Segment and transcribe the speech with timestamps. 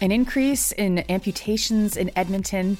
[0.00, 2.76] An increase in amputations in Edmonton.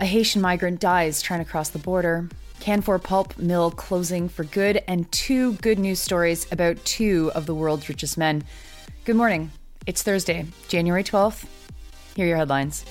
[0.00, 2.28] A Haitian migrant dies trying to cross the border.
[2.60, 7.54] Canfor Pulp Mill closing for good, and two good news stories about two of the
[7.54, 8.44] world's richest men.
[9.06, 9.50] Good morning.
[9.88, 11.46] It's Thursday, January 12th.
[12.14, 12.84] Here are your headlines.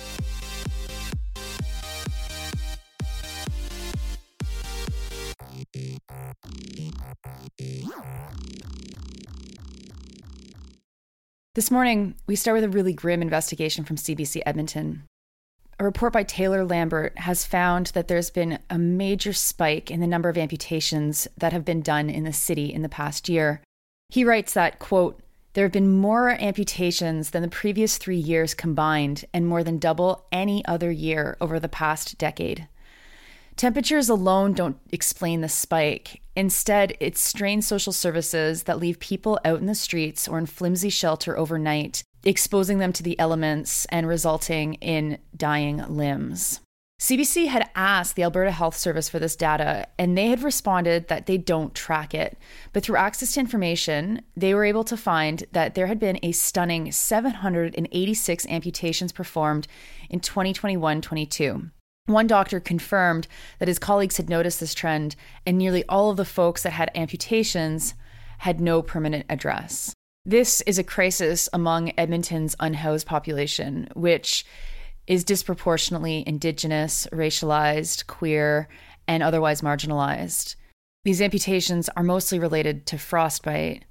[11.53, 15.03] This morning, we start with a really grim investigation from CBC Edmonton.
[15.79, 20.07] A report by Taylor Lambert has found that there's been a major spike in the
[20.07, 23.61] number of amputations that have been done in the city in the past year.
[24.09, 25.21] He writes that, quote,
[25.57, 30.27] there have been more amputations than the previous three years combined, and more than double
[30.31, 32.67] any other year over the past decade.
[33.55, 36.21] Temperatures alone don't explain the spike.
[36.35, 40.89] Instead, it's strained social services that leave people out in the streets or in flimsy
[40.89, 46.59] shelter overnight, exposing them to the elements and resulting in dying limbs.
[46.99, 51.27] CBC had asked the Alberta Health Service for this data, and they had responded that
[51.27, 52.39] they don't track it.
[52.73, 56.31] But through access to information, they were able to find that there had been a
[56.31, 59.67] stunning 786 amputations performed
[60.09, 61.69] in 2021 22.
[62.07, 63.27] One doctor confirmed
[63.59, 65.15] that his colleagues had noticed this trend,
[65.45, 67.93] and nearly all of the folks that had amputations
[68.39, 69.93] had no permanent address.
[70.25, 74.45] This is a crisis among Edmonton's unhoused population, which
[75.07, 78.67] is disproportionately indigenous, racialized, queer,
[79.07, 80.55] and otherwise marginalized.
[81.05, 83.85] These amputations are mostly related to frostbite,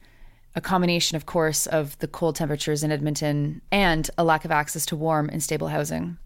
[0.55, 4.87] a combination, of course, of the cold temperatures in Edmonton and a lack of access
[4.87, 6.19] to warm and stable housing.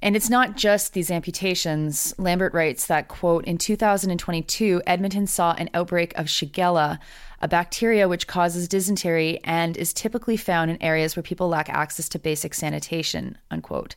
[0.00, 2.14] And it's not just these amputations.
[2.18, 6.98] Lambert writes that, quote, in 2022, Edmonton saw an outbreak of Shigella,
[7.40, 12.08] a bacteria which causes dysentery and is typically found in areas where people lack access
[12.10, 13.94] to basic sanitation, unquote.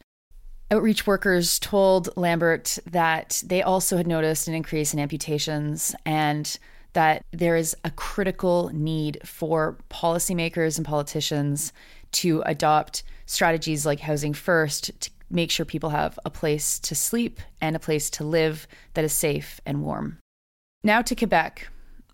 [0.70, 6.58] Outreach workers told Lambert that they also had noticed an increase in amputations and
[6.92, 11.72] that there is a critical need for policymakers and politicians
[12.12, 17.40] to adopt strategies like Housing First to make sure people have a place to sleep
[17.62, 20.18] and a place to live that is safe and warm.
[20.84, 21.68] Now to Quebec,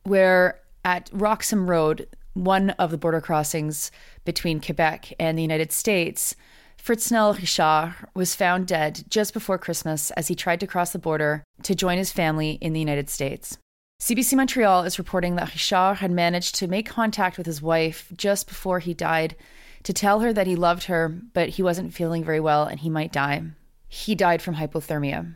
[0.03, 3.92] where at Roxham Road, one of the border crossings
[4.25, 6.36] between Quebec and the United States,
[6.84, 11.46] Fritznel Richard was found dead just before Christmas as he tried to cross the border
[11.64, 13.58] to join his family in the United States.
[14.02, 18.50] CBC Montreal is reporting that Richard had managed to make contact with his wife just
[18.50, 19.38] before he died
[19.84, 22.90] to tell her that he loved her, but he wasn't feeling very well and he
[22.90, 23.44] might die.
[23.88, 25.36] He died from hypothermia.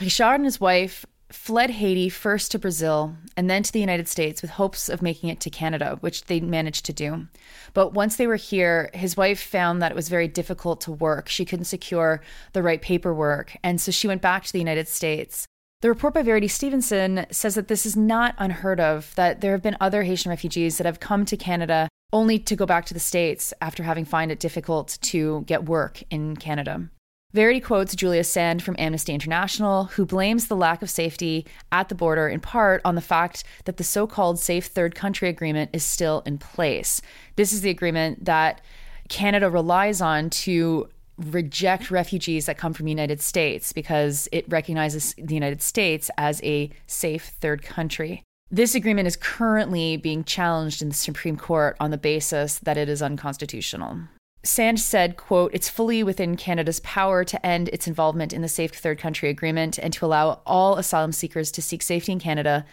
[0.00, 4.42] Richard and his wife fled Haiti first to Brazil and then to the United States
[4.42, 7.26] with hopes of making it to Canada, which they managed to do.
[7.74, 11.28] But once they were here, his wife found that it was very difficult to work.
[11.28, 12.22] She couldn't secure
[12.52, 15.46] the right paperwork, and so she went back to the United States.
[15.82, 19.62] The report by Verity Stevenson says that this is not unheard of, that there have
[19.62, 23.00] been other Haitian refugees that have come to Canada only to go back to the
[23.00, 26.88] States after having found it difficult to get work in Canada.
[27.36, 31.94] Verity quotes Julia Sand from Amnesty International, who blames the lack of safety at the
[31.94, 35.84] border in part on the fact that the so called Safe Third Country Agreement is
[35.84, 37.02] still in place.
[37.36, 38.62] This is the agreement that
[39.10, 40.88] Canada relies on to
[41.18, 46.42] reject refugees that come from the United States because it recognizes the United States as
[46.42, 48.22] a safe third country.
[48.50, 52.88] This agreement is currently being challenged in the Supreme Court on the basis that it
[52.88, 54.04] is unconstitutional.
[54.46, 58.72] Sand said, quote, it's fully within Canada's power to end its involvement in the Safe
[58.72, 62.64] Third Country Agreement and to allow all asylum seekers to seek safety in Canada.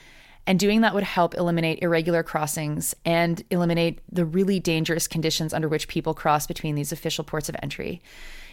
[0.46, 5.68] And doing that would help eliminate irregular crossings and eliminate the really dangerous conditions under
[5.68, 8.02] which people cross between these official ports of entry.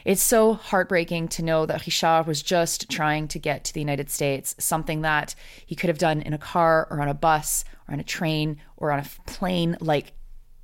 [0.04, 4.08] It's so heartbreaking to know that Richard was just trying to get to the United
[4.08, 5.34] States, something that
[5.66, 8.56] he could have done in a car or on a bus or on a train
[8.78, 10.12] or on a plane like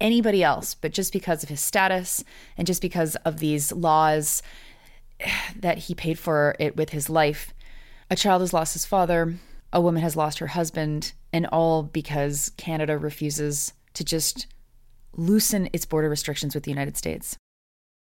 [0.00, 0.74] anybody else.
[0.74, 2.24] But just because of his status
[2.56, 4.42] and just because of these laws
[5.56, 7.52] that he paid for it with his life,
[8.10, 9.36] a child has lost his father,
[9.72, 14.46] a woman has lost her husband, and all because Canada refuses to just
[15.16, 17.36] loosen its border restrictions with the United States.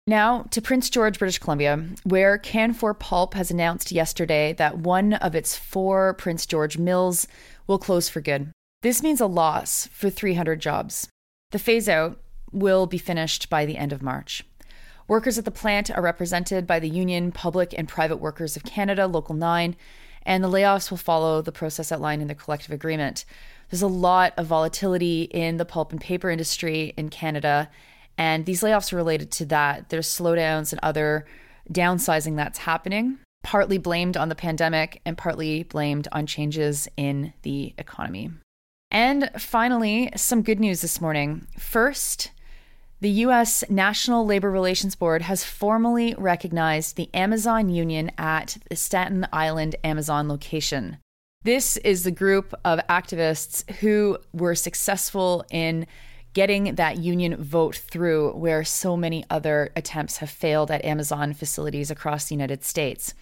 [0.06, 5.34] Now to Prince George, British Columbia, where Canfor Pulp has announced yesterday that one of
[5.34, 7.26] its four Prince George mills
[7.66, 8.50] will close for good.
[8.82, 11.08] This means a loss for 300 jobs.
[11.50, 12.20] The phase out
[12.52, 14.44] will be finished by the end of March.
[15.08, 19.08] Workers at the plant are represented by the Union Public and Private Workers of Canada,
[19.08, 19.74] Local 9,
[20.22, 23.24] and the layoffs will follow the process outlined in the collective agreement.
[23.68, 27.68] There's a lot of volatility in the pulp and paper industry in Canada,
[28.16, 29.88] and these layoffs are related to that.
[29.88, 31.26] There's slowdowns and other
[31.72, 37.74] downsizing that's happening, partly blamed on the pandemic and partly blamed on changes in the
[37.78, 38.30] economy.
[38.90, 41.46] And finally, some good news this morning.
[41.58, 42.32] First,
[43.00, 43.64] the U.S.
[43.70, 50.28] National Labor Relations Board has formally recognized the Amazon Union at the Staten Island Amazon
[50.28, 50.98] location.
[51.42, 55.86] This is the group of activists who were successful in
[56.34, 61.90] getting that union vote through where so many other attempts have failed at Amazon facilities
[61.90, 63.14] across the United States.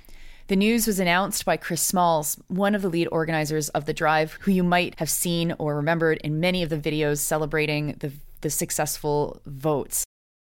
[0.48, 4.38] The news was announced by Chris Smalls, one of the lead organizers of the drive,
[4.40, 8.48] who you might have seen or remembered in many of the videos celebrating the the
[8.48, 10.04] successful votes.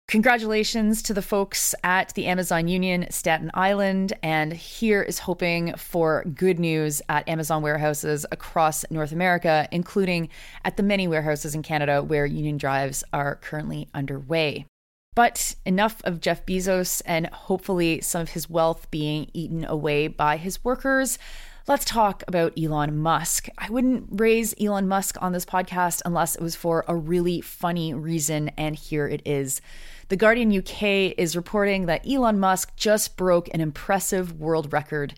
[0.09, 6.25] Congratulations to the folks at the Amazon Union Staten Island, and here is hoping for
[6.25, 10.29] good news at Amazon warehouses across North America, including
[10.65, 14.67] at the many warehouses in Canada where union drives are currently underway.
[15.15, 20.37] But enough of Jeff Bezos and hopefully some of his wealth being eaten away by
[20.37, 21.19] his workers.
[21.67, 23.49] Let's talk about Elon Musk.
[23.57, 27.95] I wouldn't raise Elon Musk on this podcast unless it was for a really funny
[27.95, 29.63] reason, and here it is.
[30.09, 35.15] The Guardian UK is reporting that Elon Musk just broke an impressive world record.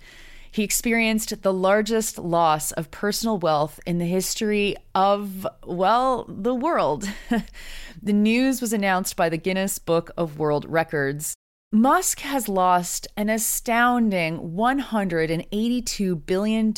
[0.56, 7.06] He experienced the largest loss of personal wealth in the history of, well, the world.
[8.03, 11.35] the news was announced by the Guinness Book of World Records.
[11.73, 16.75] Musk has lost an astounding $182 billion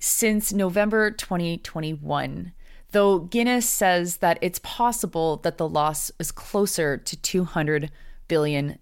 [0.00, 2.52] since November 2021,
[2.90, 7.90] though Guinness says that it's possible that the loss is closer to $200
[8.26, 8.80] billion.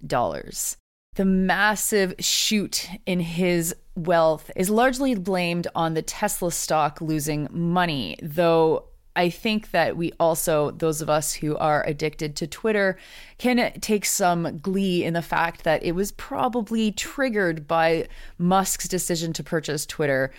[1.16, 8.18] The massive shoot in his wealth is largely blamed on the Tesla stock losing money,
[8.22, 8.84] though
[9.16, 12.98] I think that we also, those of us who are addicted to Twitter,
[13.38, 19.32] can take some glee in the fact that it was probably triggered by Musk's decision
[19.32, 20.34] to purchase Twitter.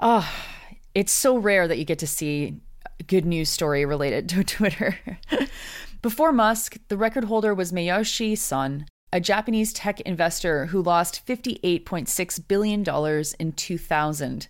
[0.00, 2.58] Ah, oh, it's so rare that you get to see
[2.98, 4.98] a good news story related to Twitter.
[6.00, 12.48] Before Musk, the record holder was Masayoshi Son, a Japanese tech investor who lost $58.6
[12.48, 12.84] billion
[13.38, 14.48] in 2000.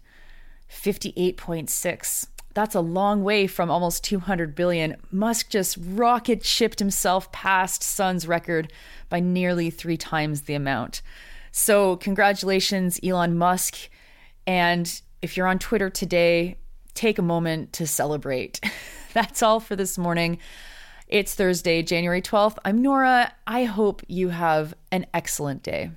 [0.70, 2.26] 58.6
[2.58, 4.96] that's a long way from almost 200 billion.
[5.12, 8.72] Musk just rocket shipped himself past Son's record
[9.08, 11.00] by nearly three times the amount.
[11.52, 13.88] So, congratulations, Elon Musk.
[14.44, 16.56] And if you're on Twitter today,
[16.94, 18.60] take a moment to celebrate.
[19.12, 20.38] That's all for this morning.
[21.08, 22.58] It's Thursday, January 12th.
[22.66, 23.32] I'm Nora.
[23.46, 25.92] I hope you have an excellent day.